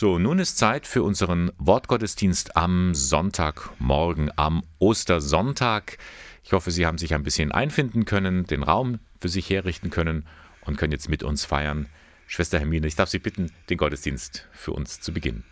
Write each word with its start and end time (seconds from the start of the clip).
So, 0.00 0.18
nun 0.18 0.38
ist 0.38 0.56
Zeit 0.56 0.86
für 0.86 1.02
unseren 1.02 1.52
Wortgottesdienst 1.58 2.56
am 2.56 2.94
Sonntagmorgen, 2.94 4.30
am 4.34 4.62
Ostersonntag. 4.78 5.98
Ich 6.42 6.54
hoffe, 6.54 6.70
Sie 6.70 6.86
haben 6.86 6.96
sich 6.96 7.12
ein 7.12 7.22
bisschen 7.22 7.52
einfinden 7.52 8.06
können, 8.06 8.46
den 8.46 8.62
Raum 8.62 9.00
für 9.20 9.28
sich 9.28 9.50
herrichten 9.50 9.90
können 9.90 10.26
und 10.64 10.78
können 10.78 10.92
jetzt 10.92 11.10
mit 11.10 11.22
uns 11.22 11.44
feiern. 11.44 11.84
Schwester 12.26 12.58
Hermine, 12.58 12.86
ich 12.86 12.96
darf 12.96 13.10
Sie 13.10 13.18
bitten, 13.18 13.52
den 13.68 13.76
Gottesdienst 13.76 14.48
für 14.52 14.72
uns 14.72 15.02
zu 15.02 15.12
beginnen. 15.12 15.44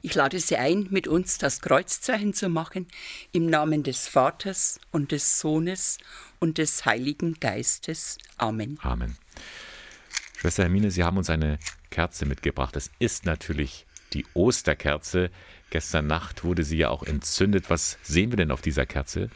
Ich 0.00 0.14
lade 0.14 0.40
Sie 0.40 0.56
ein, 0.56 0.86
mit 0.88 1.06
uns 1.06 1.36
das 1.36 1.60
Kreuzzeichen 1.60 2.32
zu 2.32 2.48
machen, 2.48 2.86
im 3.32 3.44
Namen 3.44 3.82
des 3.82 4.08
Vaters 4.08 4.80
und 4.92 5.12
des 5.12 5.40
Sohnes 5.40 5.98
und 6.38 6.56
des 6.56 6.86
Heiligen 6.86 7.34
Geistes. 7.38 8.16
Amen. 8.38 8.78
Amen. 8.80 9.18
Schwester 10.38 10.62
Hermine, 10.62 10.90
Sie 10.90 11.04
haben 11.04 11.18
uns 11.18 11.28
eine 11.28 11.58
Kerze 11.90 12.24
mitgebracht. 12.24 12.74
Das 12.74 12.90
ist 12.98 13.26
natürlich 13.26 13.84
die 14.12 14.26
Osterkerze. 14.34 15.30
Gestern 15.70 16.06
Nacht 16.06 16.44
wurde 16.44 16.64
sie 16.64 16.78
ja 16.78 16.88
auch 16.88 17.02
entzündet. 17.02 17.70
Was 17.70 17.98
sehen 18.02 18.32
wir 18.32 18.36
denn 18.36 18.50
auf 18.50 18.62
dieser 18.62 18.86
Kerze? 18.86 19.30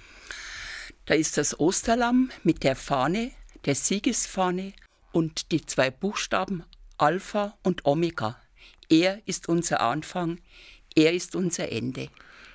Da 1.06 1.14
ist 1.14 1.36
das 1.36 1.58
Osterlamm 1.58 2.30
mit 2.42 2.62
der 2.64 2.76
Fahne, 2.76 3.30
der 3.64 3.74
Siegesfahne 3.74 4.72
und 5.12 5.52
die 5.52 5.64
zwei 5.64 5.90
Buchstaben 5.90 6.64
Alpha 6.98 7.56
und 7.62 7.84
Omega. 7.84 8.40
Er 8.88 9.20
ist 9.26 9.48
unser 9.48 9.80
Anfang, 9.80 10.40
er 10.94 11.12
ist 11.12 11.34
unser 11.34 11.70
Ende. 11.70 12.08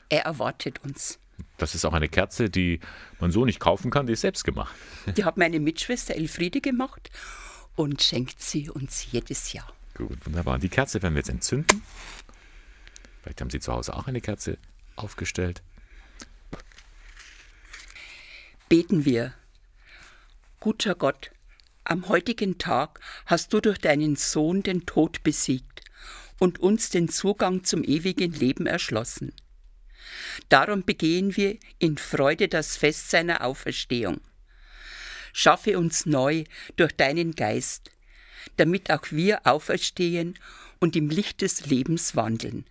Er 0.10 0.24
erwartet 0.24 0.84
uns. 0.84 1.20
Das 1.58 1.76
ist 1.76 1.86
auch 1.86 1.94
eine 1.94 2.10
Kerze, 2.10 2.50
die 2.50 2.80
man 3.20 3.32
so 3.32 3.46
nicht 3.46 3.60
kaufen 3.60 3.92
kann, 3.92 4.08
die 4.08 4.14
ist 4.14 4.22
selbst 4.22 4.44
gemacht. 4.44 4.74
Die 5.18 5.24
hat 5.24 5.38
meine 5.38 5.60
Mitschwester 5.60 6.16
Elfriede 6.16 6.62
gemacht 6.62 7.10
und 7.76 8.02
schenkt 8.02 8.42
sie 8.42 8.70
uns 8.70 9.12
jedes 9.12 9.54
Jahr. 9.54 9.74
Gut, 10.00 10.26
wunderbar. 10.26 10.60
Die 10.60 10.70
Kerze 10.70 11.04
werden 11.04 11.14
wir 11.14 11.20
jetzt 11.20 11.30
entzünden. 11.30 11.84
Vielleicht 13.22 13.42
haben 13.42 13.50
Sie 13.50 13.60
zu 13.60 13.74
Hause 13.74 13.94
auch 13.94 14.08
eine 14.08 14.22
Kerze 14.22 14.58
aufgestellt. 14.96 15.62
Beten 18.70 19.04
wir. 19.04 19.34
Guter 20.62 20.96
Gott, 20.96 21.32
am 21.84 22.08
heutigen 22.08 22.58
Tag 22.58 23.02
hast 23.26 23.52
du 23.52 23.60
durch 23.60 23.78
deinen 23.78 24.16
Sohn 24.16 24.64
den 24.64 24.86
Tod 24.86 25.22
besiegt 25.24 25.82
und 26.40 26.60
uns 26.60 26.90
den 26.90 27.10
Zugang 27.10 27.66
zum 27.66 27.84
ewigen 27.84 28.32
Leben 28.32 28.68
erschlossen. 28.68 29.34
Darum 30.48 30.86
begehen 30.86 31.36
wir 31.36 31.58
in 31.78 31.98
Freude 31.98 32.48
das 32.48 32.78
Fest 32.78 33.10
seiner 33.10 33.44
Auferstehung. 33.44 34.22
Schaffe 35.34 35.78
uns 35.78 36.06
neu 36.06 36.46
durch 36.78 36.94
deinen 36.94 37.36
Geist, 37.36 37.92
damit 38.58 38.92
auch 38.92 39.12
wir 39.12 39.46
auferstehen 39.46 40.38
und 40.80 40.96
im 40.96 41.10
Licht 41.10 41.42
des 41.42 41.66
Lebens 41.66 42.16
wandeln. 42.16 42.66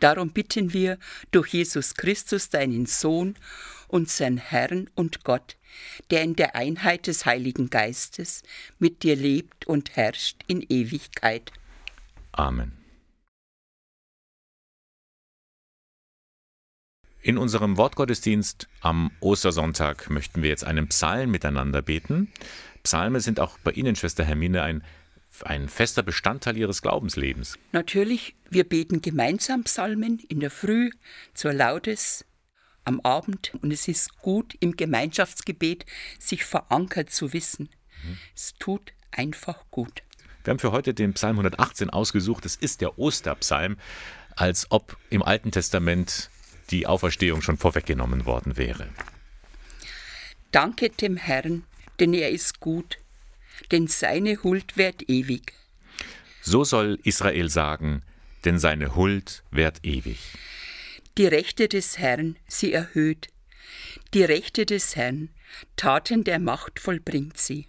Darum 0.00 0.30
bitten 0.30 0.72
wir 0.72 0.98
durch 1.30 1.48
Jesus 1.48 1.94
Christus, 1.94 2.50
deinen 2.50 2.86
Sohn, 2.86 3.36
unseren 3.88 4.36
Herrn 4.36 4.88
und 4.94 5.24
Gott, 5.24 5.56
der 6.10 6.22
in 6.22 6.36
der 6.36 6.54
Einheit 6.54 7.06
des 7.06 7.26
Heiligen 7.26 7.70
Geistes 7.70 8.42
mit 8.78 9.02
dir 9.02 9.16
lebt 9.16 9.66
und 9.66 9.96
herrscht 9.96 10.42
in 10.46 10.62
Ewigkeit. 10.62 11.52
Amen. 12.32 12.72
In 17.22 17.38
unserem 17.38 17.76
Wortgottesdienst 17.76 18.68
am 18.80 19.10
Ostersonntag 19.18 20.10
möchten 20.10 20.42
wir 20.42 20.48
jetzt 20.48 20.62
einen 20.62 20.86
Psalm 20.86 21.32
miteinander 21.32 21.82
beten. 21.82 22.32
Psalme 22.86 23.18
sind 23.18 23.40
auch 23.40 23.58
bei 23.58 23.72
Ihnen, 23.72 23.96
Schwester 23.96 24.22
Hermine, 24.22 24.62
ein, 24.62 24.84
ein 25.42 25.68
fester 25.68 26.04
Bestandteil 26.04 26.56
Ihres 26.56 26.82
Glaubenslebens. 26.82 27.58
Natürlich, 27.72 28.36
wir 28.48 28.62
beten 28.62 29.02
gemeinsam 29.02 29.64
Psalmen 29.64 30.20
in 30.28 30.38
der 30.38 30.52
Früh, 30.52 30.90
zur 31.34 31.52
Laudes, 31.52 32.24
am 32.84 33.00
Abend 33.00 33.52
und 33.60 33.72
es 33.72 33.88
ist 33.88 34.16
gut 34.18 34.54
im 34.60 34.76
Gemeinschaftsgebet 34.76 35.84
sich 36.20 36.44
verankert 36.44 37.10
zu 37.10 37.32
wissen. 37.32 37.70
Mhm. 38.04 38.18
Es 38.36 38.54
tut 38.54 38.92
einfach 39.10 39.64
gut. 39.72 40.04
Wir 40.44 40.52
haben 40.52 40.60
für 40.60 40.70
heute 40.70 40.94
den 40.94 41.14
Psalm 41.14 41.38
118 41.38 41.90
ausgesucht. 41.90 42.46
Es 42.46 42.54
ist 42.54 42.82
der 42.82 43.00
Osterpsalm, 43.00 43.78
als 44.36 44.70
ob 44.70 44.96
im 45.10 45.24
Alten 45.24 45.50
Testament 45.50 46.30
die 46.70 46.86
Auferstehung 46.86 47.42
schon 47.42 47.56
vorweggenommen 47.56 48.26
worden 48.26 48.56
wäre. 48.56 48.86
Danke 50.52 50.90
dem 50.90 51.16
Herrn, 51.16 51.64
denn 52.00 52.14
er 52.14 52.30
ist 52.30 52.60
gut, 52.60 52.98
denn 53.72 53.86
seine 53.86 54.42
Huld 54.42 54.76
währt 54.76 55.08
ewig. 55.08 55.52
So 56.42 56.64
soll 56.64 56.98
Israel 57.02 57.48
sagen, 57.48 58.02
denn 58.44 58.58
seine 58.58 58.94
Huld 58.94 59.42
währt 59.50 59.84
ewig. 59.84 60.18
Die 61.18 61.26
Rechte 61.26 61.68
des 61.68 61.98
Herrn 61.98 62.36
sie 62.46 62.72
erhöht, 62.72 63.28
die 64.14 64.22
Rechte 64.22 64.66
des 64.66 64.96
Herrn, 64.96 65.30
Taten 65.76 66.24
der 66.24 66.38
Macht 66.38 66.78
vollbringt 66.78 67.38
sie. 67.38 67.66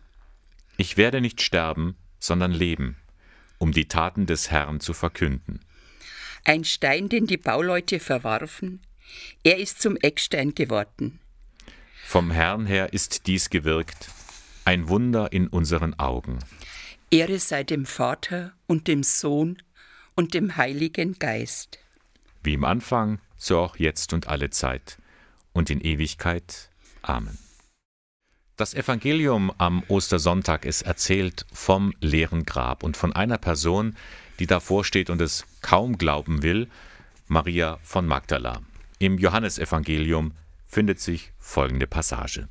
Ich 0.78 0.98
werde 0.98 1.22
nicht 1.22 1.42
sterben, 1.42 1.96
sondern 2.20 2.52
leben, 2.52 2.98
um 3.58 3.72
die 3.72 3.88
Taten 3.88 4.26
des 4.26 4.52
Herrn 4.52 4.80
zu 4.80 4.94
verkünden. 4.94 5.62
Ein 6.44 6.64
Stein, 6.64 7.10
den 7.10 7.26
die 7.26 7.38
Bauleute 7.38 8.00
verwarfen, 8.00 8.82
er 9.44 9.58
ist 9.58 9.82
zum 9.82 9.98
Eckstein 9.98 10.54
geworden. 10.54 11.20
Vom 12.06 12.32
Herrn 12.32 12.66
her 12.66 12.94
ist 12.94 13.28
dies 13.28 13.50
gewirkt, 13.50 14.10
ein 14.68 14.90
Wunder 14.90 15.32
in 15.32 15.48
unseren 15.48 15.98
Augen. 15.98 16.40
Ehre 17.10 17.40
sei 17.40 17.64
dem 17.64 17.86
Vater 17.86 18.52
und 18.68 18.90
dem 18.90 19.02
Sohn 19.02 19.62
und 20.14 20.34
dem 20.34 20.58
Heiligen 20.58 21.18
Geist. 21.20 21.80
Wie 22.44 22.54
im 22.54 22.66
Anfang, 22.66 23.20
so 23.38 23.60
auch 23.60 23.78
jetzt 23.78 24.12
und 24.12 24.28
alle 24.28 24.50
Zeit 24.50 24.98
und 25.54 25.70
in 25.70 25.80
Ewigkeit. 25.80 26.70
Amen. 27.02 27.38
Das 28.58 28.74
Evangelium 28.74 29.54
am 29.58 29.84
Ostersonntag 29.88 30.66
ist 30.66 30.82
erzählt 30.82 31.46
vom 31.54 31.94
leeren 32.02 32.44
Grab 32.44 32.84
und 32.84 32.98
von 32.98 33.14
einer 33.14 33.38
Person, 33.38 33.96
die 34.40 34.48
davor 34.48 34.84
steht 34.84 35.10
und 35.10 35.22
es 35.22 35.46
kaum 35.62 35.98
glauben 35.98 36.44
will, 36.44 36.68
Maria 37.28 37.80
von 37.84 38.06
Magdala. 38.06 38.62
Im 39.00 39.18
Johannesevangelium 39.18 40.34
findet 40.66 41.00
sich 41.00 41.32
folgende 41.40 41.88
Passage. 41.88 42.50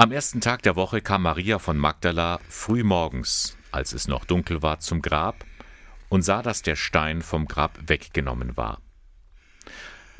Am 0.00 0.12
ersten 0.12 0.40
Tag 0.40 0.62
der 0.62 0.76
Woche 0.76 1.00
kam 1.00 1.22
Maria 1.22 1.58
von 1.58 1.76
Magdala 1.76 2.38
früh 2.48 2.84
morgens, 2.84 3.58
als 3.72 3.92
es 3.92 4.06
noch 4.06 4.24
dunkel 4.24 4.62
war, 4.62 4.78
zum 4.78 5.02
Grab 5.02 5.44
und 6.08 6.22
sah, 6.22 6.40
dass 6.40 6.62
der 6.62 6.76
Stein 6.76 7.20
vom 7.20 7.46
Grab 7.48 7.76
weggenommen 7.88 8.56
war. 8.56 8.80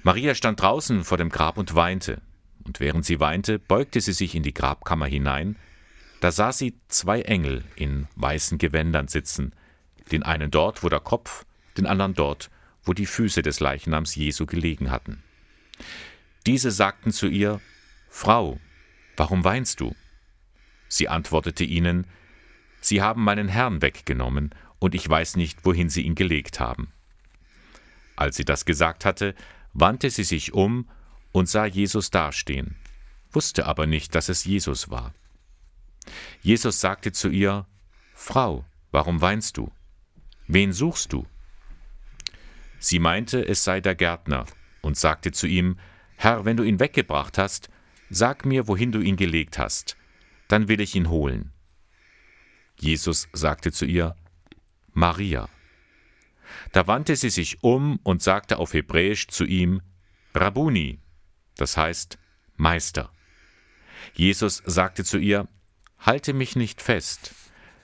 Maria 0.03 0.35
stand 0.35 0.61
draußen 0.61 1.05
vor 1.05 1.17
dem 1.17 1.29
Grab 1.29 1.59
und 1.59 1.77
weinte, 1.77 2.21
und 2.65 2.81
während 2.81 3.07
sie 3.07 3.21
weinte, 3.21 3.61
beugte 3.61 4.01
sie 4.01 4.15
sich 4.15 4.35
in 4.35 4.43
die 4.43 4.53
Grabkammer 4.53 5.07
hinein, 5.07 5.55
da 6.19 6.33
sah 6.33 6.51
sie 6.51 6.75
zwei 6.89 7.23
Engel 7.23 7.63
in 7.77 8.09
weißen 8.17 8.59
Gewändern 8.59 9.07
sitzen, 9.07 9.55
den 10.11 10.25
einen 10.25 10.51
dort, 10.51 10.83
wo 10.83 10.89
der 10.89 10.99
Kopf, 10.99 11.45
den 11.77 11.87
anderen 11.87 12.15
dort, 12.15 12.51
wo 12.83 12.95
die 12.95 13.07
Füße 13.07 13.43
des 13.43 13.61
Leichnams 13.61 14.17
Jesu 14.17 14.45
gelegen 14.45 14.91
hatten. 14.91 15.23
Diese 16.47 16.73
sagten 16.73 17.13
zu 17.13 17.29
ihr, 17.29 17.61
Frau, 18.09 18.59
warum 19.19 19.45
weinst 19.45 19.81
du? 19.81 19.95
Sie 20.89 21.09
antwortete 21.09 21.65
ihnen, 21.65 22.07
Sie 22.81 23.03
haben 23.03 23.25
meinen 23.25 23.49
Herrn 23.49 23.83
weggenommen, 23.83 24.55
und 24.79 24.95
ich 24.95 25.09
weiß 25.09 25.37
nicht, 25.37 25.65
wohin 25.65 25.89
Sie 25.89 26.03
ihn 26.03 26.15
gelegt 26.15 26.61
haben. 26.61 26.93
Als 28.19 28.37
sie 28.37 28.45
das 28.45 28.65
gesagt 28.65 29.05
hatte, 29.05 29.37
wandte 29.75 30.11
sie 30.11 30.25
sich 30.25 30.53
um 30.53 30.89
und 31.31 31.49
sah 31.49 31.67
Jesus 31.67 32.11
dastehen, 32.11 32.75
wusste 33.31 33.65
aber 33.67 33.87
nicht, 33.87 34.13
dass 34.17 34.29
es 34.29 34.45
Jesus 34.45 34.91
war. 34.91 35.15
Jesus 36.43 36.81
sagte 36.81 37.13
zu 37.13 37.29
ihr, 37.29 37.67
Frau, 38.15 38.65
warum 38.91 39.21
weinst 39.21 39.57
du? 39.57 39.71
Wen 40.49 40.73
suchst 40.73 41.13
du? 41.13 41.27
Sie 42.81 42.99
meinte, 42.99 43.47
es 43.47 43.63
sei 43.63 43.81
der 43.81 43.95
Gärtner, 43.95 44.47
und 44.83 44.97
sagte 44.97 45.31
zu 45.31 45.47
ihm, 45.47 45.79
Herr, 46.17 46.45
wenn 46.45 46.57
du 46.57 46.65
ihn 46.65 46.81
weggebracht 46.81 47.39
hast, 47.39 47.71
sag 48.11 48.45
mir, 48.45 48.69
wohin 48.69 48.93
du 48.93 49.01
ihn 49.01 49.17
gelegt 49.17 49.59
hast, 49.59 49.97
dann 50.49 50.69
will 50.69 50.81
ich 50.81 50.95
ihn 50.95 51.09
holen. 51.09 51.53
Jesus 52.79 53.29
sagte 53.33 53.73
zu 53.73 53.85
ihr, 53.85 54.17
Maria. 54.93 55.49
Da 56.73 56.87
wandte 56.87 57.17
sie 57.17 57.31
sich 57.31 57.63
um 57.63 57.99
und 58.03 58.23
sagte 58.23 58.59
auf 58.59 58.73
Hebräisch 58.73 59.29
zu 59.29 59.45
ihm, 59.45 59.83
Rabuni, 60.35 61.01
das 61.57 61.77
heißt 61.77 62.19
Meister. 62.57 63.13
Jesus 64.15 64.63
sagte 64.65 65.05
zu 65.05 65.19
ihr, 65.19 65.49
Halte 65.99 66.33
mich 66.33 66.55
nicht 66.55 66.81
fest, 66.81 67.35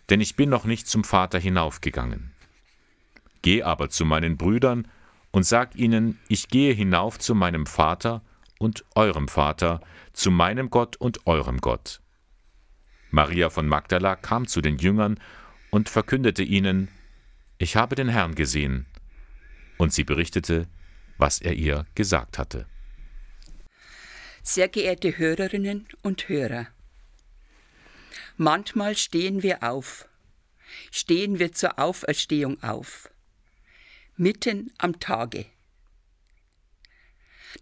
denn 0.09 0.20
ich 0.20 0.37
bin 0.37 0.49
noch 0.49 0.65
nicht 0.65 0.87
zum 0.87 1.03
Vater 1.03 1.38
hinaufgegangen. 1.38 2.32
Geh 3.43 3.62
aber 3.62 3.91
zu 3.91 4.05
meinen 4.05 4.37
Brüdern 4.37 4.88
und 5.32 5.44
sag 5.44 5.75
ihnen, 5.75 6.20
ich 6.29 6.49
gehe 6.49 6.73
hinauf 6.73 7.19
zu 7.19 7.35
meinem 7.35 7.67
Vater 7.67 8.23
und 8.65 8.85
eurem 8.95 9.29
Vater, 9.29 9.83
zu 10.15 10.31
meinem 10.31 10.71
Gott 10.71 10.97
und 10.97 11.27
eurem 11.27 11.59
Gott. 11.61 12.01
Maria 13.11 13.51
von 13.51 13.69
Magdala 13.69 14.17
kam 14.17 14.49
zu 14.49 14.63
den 14.63 14.79
Jüngern 14.79 15.21
und 15.71 15.91
verkündete 15.91 16.43
ihnen, 16.43 16.89
ich 17.59 17.77
habe 17.77 17.95
den 17.95 18.09
Herrn 18.09 18.35
gesehen. 18.35 18.87
Und 19.77 19.93
sie 19.93 20.05
berichtete, 20.05 20.67
was 21.19 21.41
er 21.41 21.53
ihr 21.55 21.85
gesagt 21.95 22.39
hatte. 22.39 22.67
Sehr 24.43 24.69
geehrte 24.69 25.19
Hörerinnen 25.19 25.87
und 26.03 26.29
Hörer, 26.29 26.67
manchmal 28.37 28.97
stehen 28.97 29.43
wir 29.43 29.63
auf, 29.63 30.09
stehen 30.91 31.39
wir 31.39 31.53
zur 31.53 31.79
Auferstehung 31.79 32.63
auf, 32.63 33.11
mitten 34.17 34.73
am 34.79 35.01
Tage. 35.01 35.47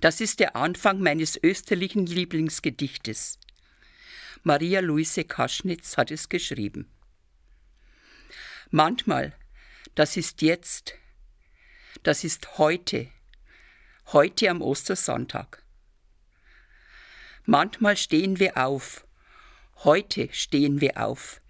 Das 0.00 0.21
ist 0.21 0.41
der 0.41 0.56
Anfang 0.56 1.00
meines 1.00 1.39
österlichen 1.43 2.06
Lieblingsgedichtes. 2.06 3.39
Maria 4.43 4.81
Luise 4.81 5.25
Kaschnitz 5.25 5.97
hat 5.97 6.11
es 6.11 6.29
geschrieben. 6.29 6.91
Manchmal, 8.71 9.35
das 9.94 10.17
ist 10.17 10.43
jetzt, 10.43 10.94
das 12.03 12.25
ist 12.25 12.59
heute, 12.59 13.09
heute 14.12 14.50
am 14.50 14.62
Ostersonntag. 14.62 15.62
Manchmal 17.44 17.97
stehen 17.97 18.39
wir 18.39 18.56
auf, 18.56 19.06
heute 19.85 20.29
stehen 20.33 20.81
wir 20.81 20.97
auf, 20.97 21.41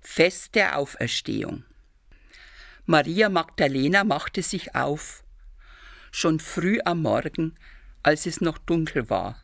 Fest 0.00 0.54
der 0.56 0.78
Auferstehung. 0.78 1.64
Maria 2.86 3.28
Magdalena 3.28 4.04
machte 4.04 4.42
sich 4.42 4.74
auf, 4.74 5.21
schon 6.12 6.38
früh 6.38 6.78
am 6.84 7.02
Morgen, 7.02 7.56
als 8.04 8.26
es 8.26 8.40
noch 8.40 8.58
dunkel 8.58 9.10
war. 9.10 9.42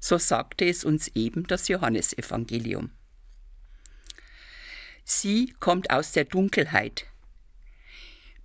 So 0.00 0.18
sagte 0.18 0.64
es 0.64 0.82
uns 0.84 1.08
eben 1.14 1.46
das 1.46 1.68
Johannesevangelium. 1.68 2.90
Sie 5.04 5.54
kommt 5.60 5.90
aus 5.90 6.12
der 6.12 6.24
Dunkelheit, 6.24 7.06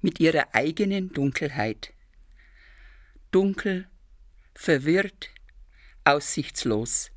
mit 0.02 0.20
ihrer 0.20 0.54
eigenen 0.54 1.12
Dunkelheit. 1.14 1.94
Dunkel, 3.32 3.88
verwirrt, 4.54 5.30
aussichtslos, 6.04 7.12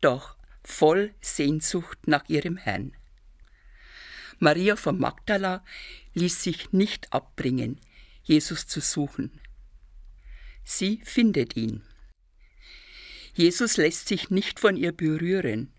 doch 0.00 0.36
voll 0.64 1.14
Sehnsucht 1.20 2.06
nach 2.06 2.28
ihrem 2.28 2.56
Herrn. 2.56 2.96
Maria 4.38 4.76
von 4.76 4.98
Magdala 4.98 5.64
ließ 6.14 6.42
sich 6.42 6.72
nicht 6.72 7.12
abbringen, 7.12 7.80
Jesus 8.26 8.66
zu 8.66 8.80
suchen. 8.80 9.40
Sie 10.64 11.00
findet 11.04 11.56
ihn. 11.56 11.84
Jesus 13.34 13.76
lässt 13.76 14.08
sich 14.08 14.30
nicht 14.30 14.58
von 14.58 14.76
ihr 14.76 14.90
berühren. 14.90 15.72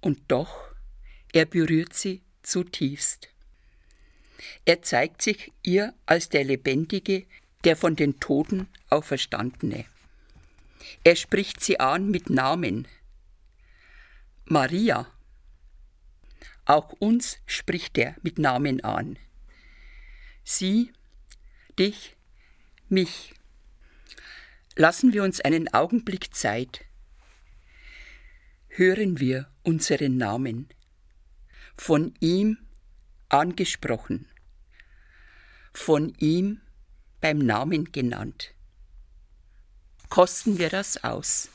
Und 0.00 0.20
doch, 0.28 0.72
er 1.32 1.44
berührt 1.44 1.92
sie 1.92 2.22
zutiefst. 2.42 3.30
Er 4.64 4.82
zeigt 4.82 5.22
sich 5.22 5.52
ihr 5.62 5.92
als 6.06 6.28
der 6.28 6.44
Lebendige, 6.44 7.26
der 7.64 7.76
von 7.76 7.96
den 7.96 8.20
Toten 8.20 8.68
auferstandene. 8.88 9.84
Er 11.02 11.16
spricht 11.16 11.64
sie 11.64 11.80
an 11.80 12.10
mit 12.10 12.30
Namen. 12.30 12.86
Maria. 14.44 15.10
Auch 16.64 16.92
uns 16.92 17.38
spricht 17.46 17.98
er 17.98 18.14
mit 18.22 18.38
Namen 18.38 18.84
an. 18.84 19.18
Sie, 20.44 20.92
dich, 21.78 22.16
mich. 22.88 23.34
Lassen 24.76 25.12
wir 25.12 25.22
uns 25.22 25.40
einen 25.40 25.72
Augenblick 25.72 26.34
Zeit. 26.34 26.84
Hören 28.68 29.20
wir 29.20 29.48
unseren 29.62 30.16
Namen, 30.16 30.68
von 31.76 32.14
ihm 32.20 32.58
angesprochen, 33.28 34.26
von 35.72 36.14
ihm 36.18 36.60
beim 37.20 37.38
Namen 37.38 37.92
genannt. 37.92 38.54
Kosten 40.08 40.58
wir 40.58 40.68
das 40.68 41.02
aus. 41.04 41.48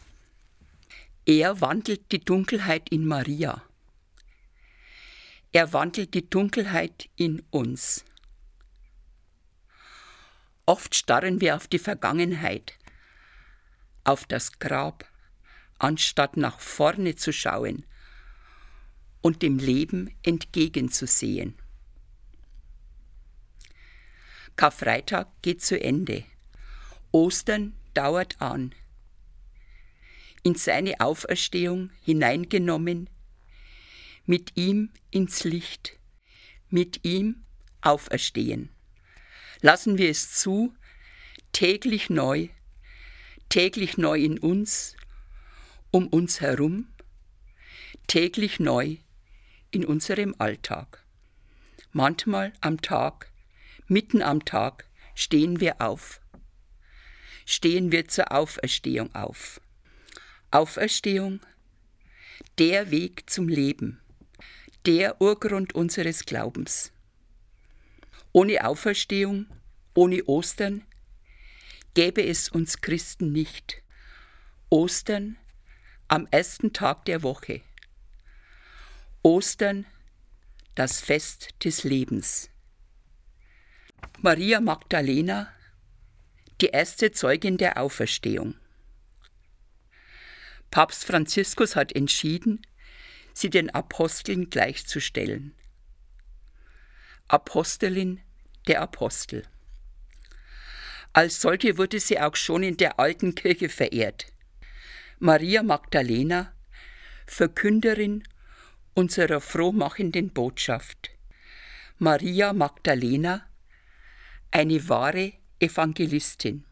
Er 1.26 1.60
wandelt 1.62 2.12
die 2.12 2.20
Dunkelheit 2.20 2.90
in 2.90 3.06
Maria. 3.06 3.62
Er 5.52 5.74
wandelt 5.74 6.14
die 6.14 6.30
Dunkelheit 6.30 7.10
in 7.16 7.44
uns. 7.52 8.06
Oft 10.68 10.96
starren 10.96 11.40
wir 11.40 11.56
auf 11.56 11.70
die 11.70 11.80
Vergangenheit, 11.80 12.74
auf 14.04 14.26
das 14.26 14.60
Grab, 14.60 15.06
anstatt 15.80 16.36
nach 16.36 16.60
vorne 16.60 17.16
zu 17.16 17.32
schauen 17.32 17.86
und 19.22 19.44
dem 19.44 19.60
Leben 19.60 20.14
entgegenzusehen. 20.24 21.58
Karfreitag 24.58 25.30
geht 25.42 25.62
zu 25.62 25.80
Ende. 25.80 26.26
Ostern 27.12 27.74
dauert 27.94 28.42
an. 28.42 28.76
In 30.44 30.56
seine 30.56 31.00
Auferstehung 31.00 31.92
hineingenommen, 32.02 33.10
mit 34.26 34.58
ihm 34.58 34.92
ins 35.12 35.46
Licht, 35.46 35.98
mit 36.70 37.06
ihm 37.06 37.46
auferstehen. 37.80 38.70
Lassen 39.62 39.98
wir 39.98 40.10
es 40.10 40.34
zu, 40.34 40.74
täglich 41.52 42.10
neu, 42.10 42.50
täglich 43.50 43.98
neu 43.98 44.20
in 44.20 44.38
uns, 44.38 44.96
um 45.92 46.08
uns 46.08 46.42
herum, 46.42 46.88
täglich 48.08 48.60
neu 48.60 48.98
in 49.72 49.86
unserem 49.86 50.36
Alltag. 50.38 51.04
Manchmal 51.92 52.54
am 52.62 52.82
Tag, 52.82 53.32
mitten 53.88 54.22
am 54.22 54.46
Tag 54.46 54.86
stehen 55.16 55.60
wir 55.60 55.82
auf. 55.82 56.22
Stehen 57.46 57.92
wir 57.92 58.08
zur 58.08 58.32
Auferstehung 58.32 59.16
auf. 59.16 59.62
Auferstehung, 60.52 61.40
der 62.60 62.92
Weg 62.92 63.30
zum 63.30 63.48
Leben, 63.48 64.00
der 64.86 65.22
Urgrund 65.22 65.74
unseres 65.74 66.26
Glaubens. 66.26 66.92
Ohne 68.38 68.68
Auferstehung, 68.68 69.48
ohne 69.96 70.24
Ostern 70.26 70.86
gäbe 71.96 72.24
es 72.24 72.50
uns 72.50 72.82
Christen 72.82 73.32
nicht. 73.32 73.82
Ostern 74.70 75.38
am 76.08 76.28
ersten 76.30 76.72
Tag 76.72 77.06
der 77.06 77.24
Woche. 77.24 77.62
Ostern 79.24 79.88
das 80.76 81.02
Fest 81.02 81.56
des 81.64 81.84
Lebens. 81.84 82.52
Maria 84.22 84.62
Magdalena, 84.62 85.52
die 86.62 86.68
erste 86.68 87.12
Zeugin 87.12 87.58
der 87.58 87.82
Auferstehung. 87.82 88.54
Papst 90.70 91.06
Franziskus 91.06 91.76
hat 91.76 91.92
entschieden, 91.92 92.62
sie 93.34 93.50
den 93.50 93.72
Aposteln 93.72 94.52
gleichzustellen. 94.52 95.56
Apostelin 97.30 98.22
der 98.68 98.82
Apostel. 98.82 99.44
Als 101.14 101.42
solche 101.42 101.78
wurde 101.78 102.00
sie 102.00 102.20
auch 102.20 102.36
schon 102.36 102.64
in 102.64 102.78
der 102.78 103.00
alten 103.00 103.34
Kirche 103.34 103.70
verehrt. 103.70 104.28
Maria 105.20 105.64
Magdalena, 105.64 106.54
Verkünderin 107.26 108.24
unserer 108.94 109.42
frohmachenden 109.42 110.30
Botschaft. 110.30 111.12
Maria 111.98 112.54
Magdalena, 112.54 113.48
eine 114.52 114.88
wahre 114.90 115.34
Evangelistin. 115.60 116.66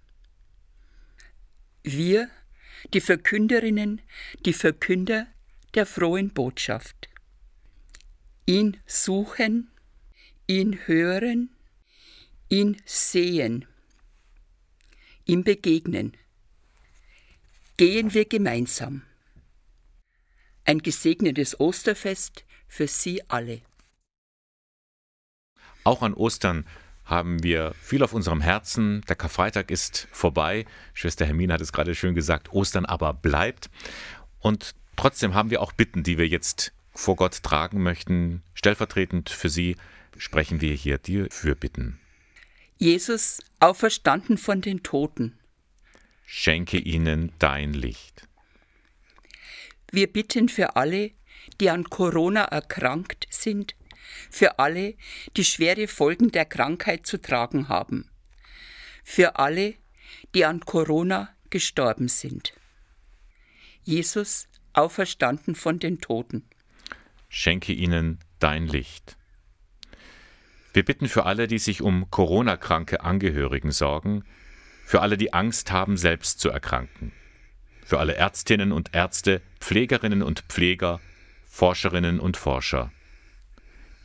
Wir, 1.83 2.29
die 2.93 3.01
Verkünderinnen, 3.01 4.01
die 4.45 4.53
Verkünder 4.53 5.27
der 5.73 5.85
frohen 5.85 6.29
Botschaft. 6.29 7.09
Ihn 8.45 8.77
suchen, 8.85 9.71
ihn 10.45 10.79
hören, 10.85 11.54
ihn 12.49 12.81
sehen, 12.85 13.65
ihm 15.25 15.43
begegnen. 15.43 16.15
Gehen 17.77 18.13
wir 18.13 18.25
gemeinsam. 18.25 19.03
Ein 20.63 20.79
gesegnetes 20.79 21.59
Osterfest 21.59 22.45
für 22.67 22.87
Sie 22.87 23.27
alle. 23.29 23.61
Auch 25.83 26.01
an 26.01 26.13
Ostern 26.13 26.65
haben 27.03 27.43
wir 27.43 27.73
viel 27.79 28.01
auf 28.01 28.13
unserem 28.13 28.41
Herzen. 28.41 29.01
Der 29.07 29.15
Karfreitag 29.15 29.69
ist 29.69 30.07
vorbei. 30.11 30.65
Schwester 30.93 31.25
Hermine 31.25 31.53
hat 31.53 31.61
es 31.61 31.71
gerade 31.71 31.93
schön 31.93 32.15
gesagt, 32.15 32.51
Ostern 32.51 32.85
aber 32.85 33.13
bleibt. 33.13 33.69
Und 34.39 34.73
trotzdem 34.95 35.35
haben 35.35 35.51
wir 35.51 35.61
auch 35.61 35.73
Bitten, 35.73 36.01
die 36.01 36.17
wir 36.17 36.27
jetzt 36.27 36.73
vor 36.93 37.15
Gott 37.15 37.43
tragen 37.43 37.83
möchten. 37.83 38.41
Stellvertretend 38.55 39.29
für 39.29 39.49
Sie 39.49 39.75
sprechen 40.17 40.61
wir 40.61 40.73
hier 40.73 40.97
die 40.97 41.27
Fürbitten. 41.29 41.99
Jesus, 42.77 43.39
auferstanden 43.59 44.37
von 44.37 44.61
den 44.61 44.83
Toten. 44.83 45.39
Schenke 46.25 46.77
ihnen 46.77 47.31
dein 47.39 47.73
Licht. 47.73 48.27
Wir 49.91 50.11
bitten 50.11 50.49
für 50.49 50.75
alle, 50.75 51.11
die 51.61 51.69
an 51.69 51.85
Corona 51.85 52.43
erkrankt 52.45 53.27
sind, 53.29 53.75
für 54.29 54.59
alle, 54.59 54.95
die 55.37 55.45
schwere 55.45 55.87
Folgen 55.87 56.31
der 56.31 56.45
Krankheit 56.45 57.05
zu 57.05 57.21
tragen 57.21 57.69
haben, 57.69 58.09
für 59.03 59.37
alle, 59.37 59.75
die 60.33 60.43
an 60.43 60.59
Corona 60.59 61.33
gestorben 61.49 62.09
sind. 62.09 62.53
Jesus, 63.83 64.47
auferstanden 64.73 65.55
von 65.55 65.79
den 65.79 66.01
Toten. 66.01 66.49
Schenke 67.29 67.71
ihnen 67.71 68.19
dein 68.39 68.67
Licht. 68.67 69.15
Wir 70.75 70.83
bitten 70.83 71.07
für 71.07 71.25
alle, 71.25 71.47
die 71.47 71.57
sich 71.57 71.81
um 71.81 72.11
Corona-kranke 72.11 72.99
Angehörigen 72.99 73.71
sorgen, 73.71 74.25
für 74.83 74.99
alle, 74.99 75.15
die 75.15 75.31
Angst 75.31 75.71
haben, 75.71 75.95
selbst 75.95 76.41
zu 76.41 76.49
erkranken, 76.49 77.13
für 77.85 77.97
alle 77.97 78.15
Ärztinnen 78.15 78.73
und 78.73 78.93
Ärzte, 78.93 79.41
Pflegerinnen 79.61 80.21
und 80.21 80.41
Pfleger, 80.49 80.99
Forscherinnen 81.45 82.19
und 82.19 82.35
Forscher. 82.35 82.91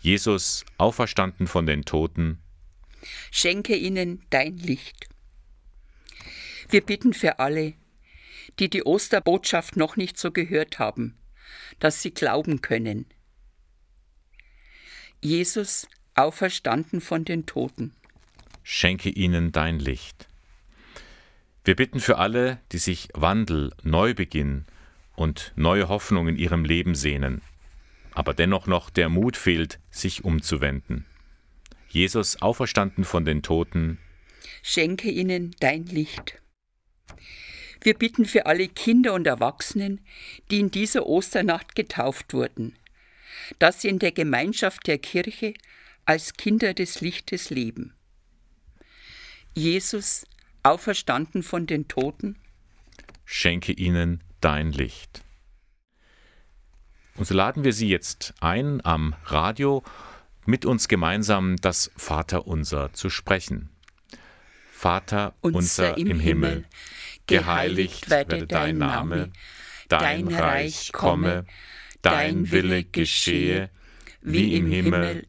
Jesus, 0.00 0.64
auferstanden 0.78 1.48
von 1.48 1.66
den 1.66 1.84
Toten, 1.84 2.38
schenke 3.32 3.74
ihnen 3.74 4.24
dein 4.30 4.56
Licht. 4.56 5.08
Wir 6.68 6.86
bitten 6.86 7.14
für 7.14 7.40
alle, 7.40 7.74
die 8.60 8.70
die 8.70 8.84
Osterbotschaft 8.84 9.76
noch 9.76 9.96
nicht 9.96 10.16
so 10.16 10.30
gehört 10.30 10.78
haben, 10.78 11.18
dass 11.80 12.00
sie 12.00 12.14
glauben 12.14 12.60
können. 12.60 13.06
Jesus, 15.20 15.88
auferstanden 16.22 17.00
von 17.00 17.24
den 17.24 17.46
Toten. 17.46 17.92
Schenke 18.62 19.08
ihnen 19.08 19.52
dein 19.52 19.78
Licht. 19.78 20.28
Wir 21.64 21.76
bitten 21.76 22.00
für 22.00 22.18
alle, 22.18 22.58
die 22.72 22.78
sich 22.78 23.08
Wandel, 23.14 23.72
Neubeginn 23.82 24.64
und 25.16 25.52
neue 25.56 25.88
Hoffnung 25.88 26.28
in 26.28 26.36
ihrem 26.36 26.64
Leben 26.64 26.94
sehnen, 26.94 27.42
aber 28.12 28.34
dennoch 28.34 28.66
noch 28.66 28.90
der 28.90 29.08
Mut 29.08 29.36
fehlt, 29.36 29.78
sich 29.90 30.24
umzuwenden. 30.24 31.04
Jesus, 31.88 32.40
auferstanden 32.40 33.04
von 33.04 33.24
den 33.24 33.42
Toten, 33.42 33.98
schenke 34.62 35.10
ihnen 35.10 35.54
dein 35.60 35.84
Licht. 35.86 36.40
Wir 37.82 37.94
bitten 37.94 38.24
für 38.26 38.46
alle 38.46 38.68
Kinder 38.68 39.14
und 39.14 39.26
Erwachsenen, 39.26 40.00
die 40.50 40.60
in 40.60 40.70
dieser 40.70 41.06
Osternacht 41.06 41.74
getauft 41.74 42.34
wurden, 42.34 42.76
dass 43.58 43.80
sie 43.80 43.88
in 43.88 43.98
der 43.98 44.12
Gemeinschaft 44.12 44.86
der 44.86 44.98
Kirche 44.98 45.54
als 46.10 46.32
Kinder 46.32 46.74
des 46.74 47.00
Lichtes 47.00 47.50
leben. 47.50 47.94
Jesus, 49.54 50.26
auferstanden 50.64 51.44
von 51.44 51.68
den 51.68 51.86
Toten, 51.86 52.34
schenke 53.24 53.70
ihnen 53.70 54.20
dein 54.40 54.72
Licht. 54.72 55.22
Und 57.14 57.26
so 57.26 57.34
laden 57.34 57.62
wir 57.62 57.72
Sie 57.72 57.88
jetzt 57.88 58.34
ein, 58.40 58.84
am 58.84 59.14
Radio 59.24 59.84
mit 60.46 60.64
uns 60.66 60.88
gemeinsam 60.88 61.54
das 61.58 61.92
Vaterunser 61.96 62.92
zu 62.92 63.08
sprechen. 63.08 63.68
Vater 64.72 65.36
unser 65.42 65.96
im, 65.96 66.08
im 66.08 66.18
Himmel, 66.18 66.50
Himmel, 66.50 66.64
geheiligt 67.28 68.10
werde 68.10 68.48
dein 68.48 68.78
Name, 68.78 69.30
dein 69.86 70.26
Reich 70.26 70.90
komme, 70.90 71.46
dein 72.02 72.50
Wille 72.50 72.82
geschehe, 72.82 73.70
wie 74.22 74.56
im 74.56 74.66
Himmel, 74.66 75.28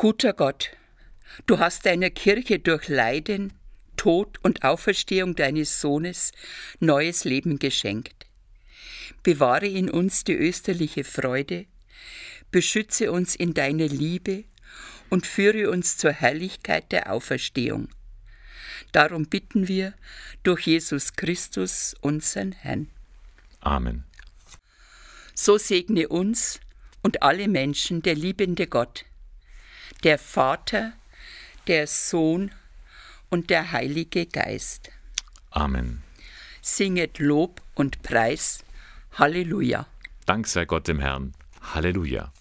Guter 0.00 0.32
Gott, 0.32 0.70
du 1.46 1.58
hast 1.58 1.84
deiner 1.84 2.10
Kirche 2.10 2.60
durch 2.60 2.86
Leiden, 2.86 3.52
Tod 3.96 4.38
und 4.44 4.62
Auferstehung 4.62 5.34
deines 5.34 5.80
Sohnes 5.80 6.30
neues 6.78 7.24
Leben 7.24 7.58
geschenkt. 7.58 8.26
Bewahre 9.24 9.66
in 9.66 9.90
uns 9.90 10.22
die 10.22 10.34
österliche 10.34 11.02
Freude, 11.02 11.66
beschütze 12.52 13.10
uns 13.10 13.34
in 13.34 13.54
deiner 13.54 13.88
Liebe 13.88 14.44
und 15.10 15.26
führe 15.26 15.68
uns 15.68 15.96
zur 15.96 16.12
Herrlichkeit 16.12 16.92
der 16.92 17.12
Auferstehung. 17.12 17.88
Darum 18.92 19.26
bitten 19.26 19.66
wir 19.66 19.94
durch 20.44 20.68
Jesus 20.68 21.14
Christus, 21.14 21.96
unseren 22.02 22.52
Herrn. 22.52 22.88
Amen. 23.58 24.04
So 25.34 25.58
segne 25.58 26.06
uns 26.06 26.60
und 27.02 27.24
alle 27.24 27.48
Menschen 27.48 28.00
der 28.02 28.14
liebende 28.14 28.68
Gott, 28.68 29.04
der 30.04 30.18
Vater, 30.18 30.92
der 31.66 31.86
Sohn 31.86 32.50
und 33.30 33.50
der 33.50 33.72
Heilige 33.72 34.26
Geist. 34.26 34.90
Amen. 35.50 36.02
Singet 36.62 37.18
Lob 37.18 37.62
und 37.74 38.02
Preis. 38.02 38.64
Halleluja. 39.12 39.86
Dank 40.26 40.46
sei 40.46 40.64
Gott 40.64 40.88
dem 40.88 41.00
Herrn. 41.00 41.34
Halleluja. 41.74 42.32